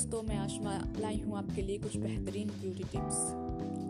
[0.00, 3.16] दोस्तों, मैं आशमा लाई हूँ आपके लिए कुछ बेहतरीन ब्यूटी टिप्स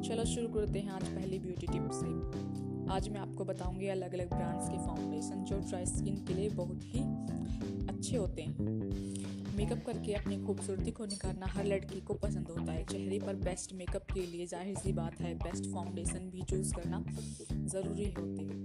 [0.09, 4.29] चलो शुरू करते हैं आज पहली ब्यूटी टिप से। आज मैं आपको बताऊँगी अलग अलग
[4.31, 7.01] ब्रांड्स के फाउंडेशन जो ड्राई स्किन के लिए बहुत ही
[7.89, 12.85] अच्छे होते हैं। मेकअप करके अपनी खूबसूरती को निखारना हर लड़की को पसंद होता है।
[12.87, 17.05] चेहरे पर बेस्ट मेकअप के लिए ज़ाहिर सी बात है बेस्ट फाउंडेशन भी चूज़ करना
[17.07, 18.59] ज़रूरी होती है।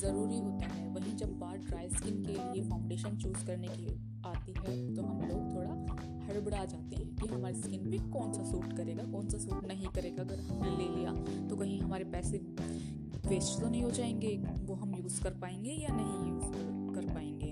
[0.00, 4.52] ज़रूरी होता है। वहीं जब बात ड्राई स्किन के लिए फाउंडेशन चूज़ करने की आती
[4.58, 5.51] है तो हम लोग
[6.32, 9.86] हड़बड़ा जाते हैं कि हमारी स्किन पे कौन सा सूट करेगा, कौन सा सूट नहीं
[9.86, 11.12] करेगा अगर हमने ले लिया
[11.48, 12.38] तो कहीं हमारे पैसे
[13.26, 14.36] वेस्ट तो नहीं हो जाएँगे,
[14.66, 17.50] वो हम यूज़ कर पाएँगे या नहीं यूज़ कर पाएँगे।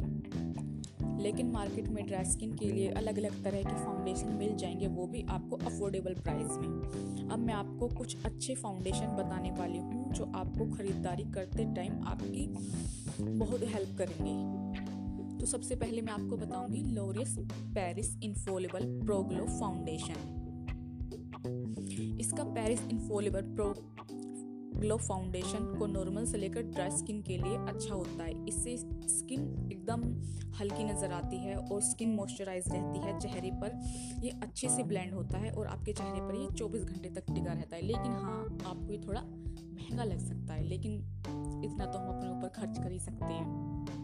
[1.23, 5.07] लेकिन मार्केट में ड्राई स्किन के लिए अलग अलग तरह के फाउंडेशन मिल जाएँगे, वो
[5.07, 10.25] भी आपको अफोर्डेबल प्राइस में। अब मैं आपको कुछ अच्छे फाउंडेशन बताने वाली हूँ, जो
[10.35, 12.47] आपको ख़रीदारी करते टाइम आपकी
[13.21, 14.99] बहुत हेल्प करेंगे।
[15.41, 17.37] तो सबसे पहले मैं आपको बताऊँगी L'Oreal's
[17.75, 20.19] Paris infallible pro glow foundation
[22.21, 23.75] इसका Paris infallible pro
[24.75, 28.77] glow foundation को नॉर्मल से लेकर ड्राई स्किन के लिए अच्छा होता है। इससे
[29.09, 29.41] स्किन
[29.73, 30.03] एकदम
[30.61, 33.79] हल्की नज़र आती है और स्किन मॉइस्चराइज रहती है चेहरे पर।
[34.25, 37.53] ये अच्छे से ब्लेंड होता है और आपके चेहरे पर ये 24 घंटे तक टिका
[37.53, 40.93] रहता है। लेकिन हाँ आपको ये थोड़ा महँगा लग सकता है, लेकिन
[41.65, 44.00] इतना तो हम अपने ऊपर खर्च कर ही सकते हैं।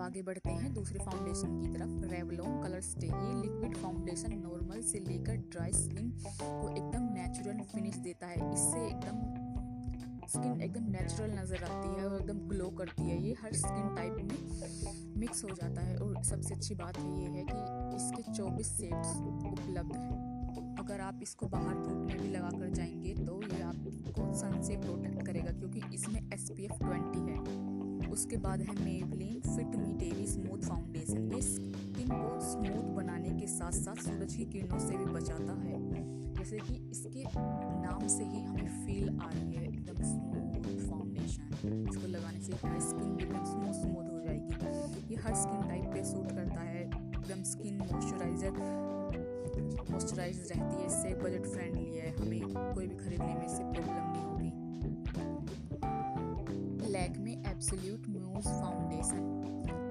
[0.00, 4.98] आगे बढ़ते हैं दूसरे फाउंडेशन की तरफ़ रेवलोन कलर स्टे ये लिक्विड फाउंडेशन नॉर्मल से
[5.00, 6.10] लेकर ड्राई स्किन
[6.42, 9.48] को एकदम नेचुरल फिनिश देता है। इससे एकदम
[10.28, 14.16] स्किन एकदम नेचुरल नज़र आती है और एकदम ग्लो करती है। ये हर स्किन टाइप
[14.16, 19.16] में मिक्स हो जाता है और सबसे अच्छी बात ये है कि इसके 24 सेट्स
[19.52, 24.32] उपलब्ध हैं। अगर आप इसको बाहर धूप में भी लगा कर जाएँगे तो ये आपको
[24.34, 27.69] सन से प्रोटेक्ट करेगा क्योंकि इसमें एस पी एफ़ ट्वेंटी है।
[28.12, 33.46] उसके बाद है Maybelline fit me dewy smooth foundation ये स्किन को स्मूथ बनाने के
[33.48, 35.78] साथ साथ सूरज की किरणों से भी बचाता है।
[36.40, 42.06] जैसे कि इसके नाम से ही हमें फील आ रही है एकदम स्मूथ फाउंडेशन इसको
[42.08, 46.32] लगाने से हमारी स्किन एकदम स्मूथ स्मूथ हो जाएगी। ये हर स्किन टाइप पे सूट
[46.32, 48.52] करता है। एकदम स्किन मॉइस्चराइजर
[49.90, 52.40] मॉइस्चराइज रहती है, इससे बजट फ्रेंडली है। हमें
[52.74, 54.29] कोई भी खरीदने में इससे प्रॉब्लम नहीं
[57.60, 59.24] एब्सोल्यूट म्यूज फाउंडेशन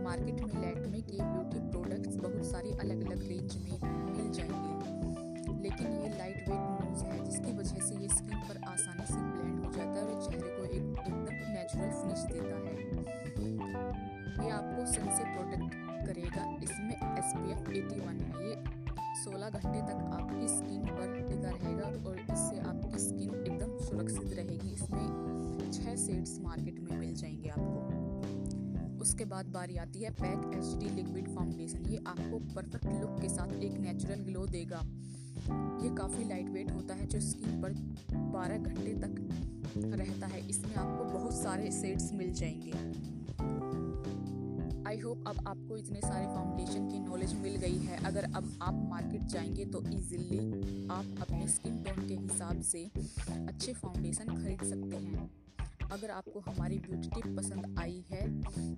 [0.03, 3.75] मार्केट में लैक्मे के ब्यूटी प्रोडक्ट्स बहुत सारी अलग अलग रेंज में
[4.13, 9.06] मिल जाएँगे। लेकिन ये लाइट वेट म्यूज है, जिसकी वजह से ये स्किन पर आसानी
[9.07, 12.74] से ब्लेंड हो जाता है और चेहरे को एक एकदम नेचुरल फिनिश देता है।
[14.46, 18.56] ये आपको सन से प्रोटेक्ट करेगा। इसमें S P F eighty one है। ये
[19.24, 24.74] 16 घंटे तक आपकी स्किन पर टिका रहेगा और इससे आपकी स्किन एकदम सुरक्षित रहेगी।
[24.74, 25.07] इसमें
[25.74, 31.28] छह सेट्स मार्केट में जाएँगे आपको। उसके बाद बारी आती है Pac H D liquid
[31.35, 31.85] foundation.
[31.85, 34.81] ये आपको परफेक्ट लुक के साथ एक नेचुरल ग्लो देगा।
[35.84, 37.74] ये काफ़ी लाइट वेट होता है, जो स्किन पर
[38.34, 39.16] 12 घंटे तक
[39.78, 42.72] रहता है। इसमें आपको बहुत सारे सेट्स मिल जाएँगे।
[44.90, 48.86] आई होप अब आपको इतने सारे फाउंडेशन की नॉलेज मिल गई है। अगर अब आप
[48.90, 50.40] मार्केट जाएँगे तो इजीली
[50.91, 52.84] आप अपने स्किन टोन के हिसाब से
[53.47, 55.30] अच्छे फाउंडेशन खरीद सकते हैं।
[55.92, 58.22] अगर आपको हमारी ब्यूटी टिप पसंद आई है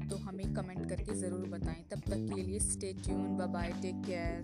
[0.09, 4.35] तो हमें कमेंट करके ज़रूर बताएँ। तब तक के लिए stay tune bye take care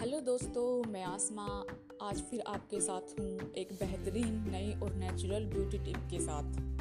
[0.00, 1.46] hello दोस्तों, मैं आसमा।
[2.02, 6.73] आज फिर आपके साथ हूँ एक बेहतरीन नई और नेचुरल ब्यूटी टिप के साथ।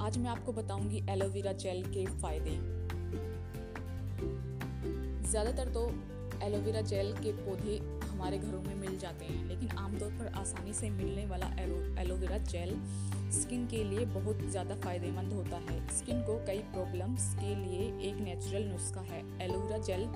[0.00, 2.50] आज मैं आपको बताऊँगी एलोवेरा जेल के फ़ायदे।
[5.30, 5.82] ज़्यादातर तो
[6.44, 10.90] एलोवेरा जेल के पौधे हमारे घरों में मिल जाते हैं, लेकिन आमतौर पर आसानी से
[10.90, 11.46] मिलने वाला
[12.02, 12.74] एलोवेरा जेल
[13.32, 18.20] स्किन के लिए बहुत ज़्यादा फ़ायदेमंद होता है। स्किन को कई प्रॉब्लम्स के लिए एक
[18.20, 20.08] नेचुरल नुस्खा है। एलोवेरा जेल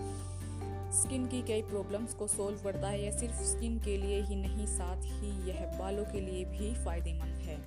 [0.95, 4.67] स्किन की कई प्रॉब्लम्स को सोल्व करता है यह सिर्फ़ स्किन के लिए ही नहीं,
[4.69, 7.63] साथ ही यह बालों के लिए भी फ़ायदेमंद है।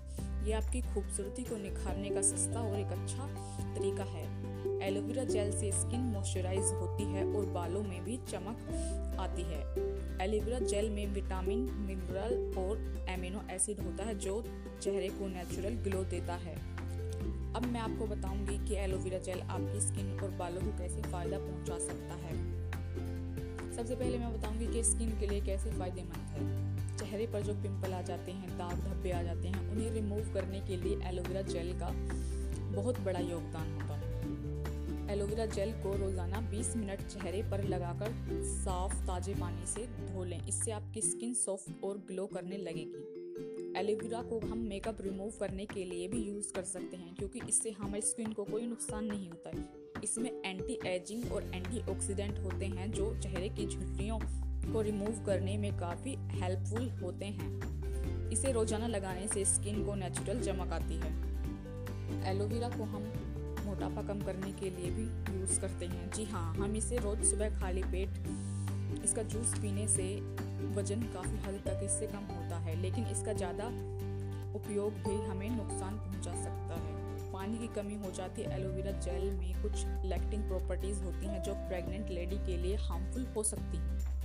[0.47, 3.25] ये आपकी खूबसूरती को निखारने का सस्ता और एक अच्छा
[3.75, 4.25] तरीका है।
[4.87, 9.59] एलोवेरा जेल से स्किन मॉइस्चराइज होती है और बालों में भी चमक आती है।
[10.21, 14.43] एलोवेरा जेल में विटामिन, मिनरल और एमिनो एसिड होता है जो
[14.81, 16.55] चेहरे को नेचुरल ग्लो देता है।
[17.55, 21.79] अब मैं आपको बताऊँगी कि एलोवेरा जेल आपकी स्किन और बालों को कैसे फ़ायदा पहुँचा
[21.79, 22.35] सकता है।
[23.75, 26.76] सबसे पहले मैं बताऊँगी कि स्किन के लिए कैसे फ़ायदेमंद है।
[27.07, 30.59] चेहरे पर जो पिंपल आ जाते हैं, दाग धब्बे आ जाते हैं, उन्हें रिमूव करने
[30.59, 31.91] के लिए एलोवेरा जेल का
[32.75, 38.11] बहुत बड़ा योगदान होता है। एलोवेरा जेल को रोज़ाना 20 मिनट चेहरे पर लगाकर
[38.43, 44.21] साफ़, ताज़े पानी से धो लें। इससे आपकी स्किन सॉफ्ट और ग्लो करने लगेगी। एलोवेरा
[44.21, 48.01] को हम मेकअप रिमूव करने के लिए भी यूज़ कर सकते हैं, क्योंकि इससे हमारी
[48.01, 49.65] स्किन को कोई नुकसान नहीं होता है।
[50.03, 54.19] इसमें एंटी एजिंग और एंटी ऑक्सीडेंट होते हैं, जो चेहरे की झुर्रियों
[54.67, 60.41] को रिमूव करने में काफ़ी हेल्पफुल होते हैं। इसे रोज़ाना लगाने से स्किन को नेचुरल
[60.41, 61.11] चमक आती है
[62.29, 63.03] एलोवेरा को हम
[63.65, 65.03] मोटापा कम करने के लिए भी
[65.33, 70.03] यूज़ करते हैं। जी हाँ हम इसे रोज़ सुबह खाली पेट इसका जूस पीने से
[70.75, 73.67] वज़न काफ़ी हद तक इससे कम होता है, लेकिन इसका ज़्यादा
[74.55, 79.31] उपयोग भी हमें नुकसान पहुँचा सकता है। पानी की कमी हो जाती है। एलोवेरा जेल
[79.31, 84.16] में कुछ लैक्टिंग प्रॉपर्टीज़ होती हैं जो प्रेग्नेंट लेडी के लिए हार्मफुल हो सकती हैं।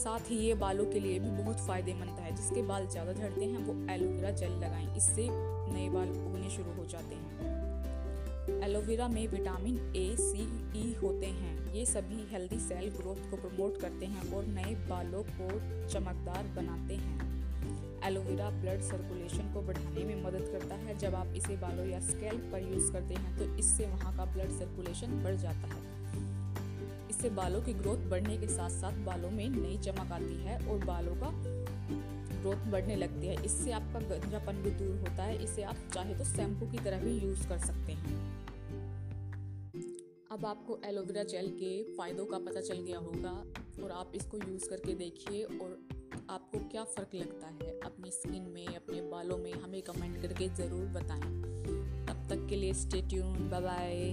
[0.00, 3.58] साथ ही ये बालों के लिए भी बहुत फ़ायदेमंद है। जिसके बाल ज़्यादा झड़ते हैं,
[3.58, 7.58] वो एलोवेरा जेल लगाएँ। इससे नए बाल उगने शुरू हो जाते हैं।
[8.62, 10.42] एलोवेरा में विटामिन ए सी
[10.78, 15.22] ई होते हैं। ये सभी हेल्दी सेल ग्रोथ को प्रमोट करते हैं और नए बालों
[15.30, 15.48] को
[15.88, 17.28] चमकदार बनाते हैं।
[18.04, 22.48] एलोवेरा ब्लड सर्कुलेशन को बढ़ाने में मदद करता है। जब आप इसे बालों या स्कैल्प
[22.52, 25.99] पर यूज़ करते हैं तो इससे वहाँ का ब्लड सर्कुलेशन बढ़ जाता है।
[27.10, 30.84] इससे बालों की ग्रोथ बढ़ने के साथ साथ बालों में नई चमक आती है और
[30.84, 31.30] बालों का
[32.32, 36.24] ग्रोथ बढ़ने लगती है। इससे आपका गंजापन भी दूर होता है। इसे आप चाहे तो
[36.24, 38.18] शैम्पू की तरह भी यूज़ कर सकते हैं।
[40.32, 43.30] अब आपको एलोवेरा जेल के फ़ायदों का पता चल गया होगा
[43.84, 45.78] और आप इसको यूज़ करके देखिए और
[46.30, 50.86] आपको क्या फ़र्क लगता है। अपनी स्किन में, अपने बालों में हमें कमेंट करके ज़रूर
[50.92, 51.20] बताएँ।
[52.06, 54.12] तब तक के लिए स्टे ट्यून बाय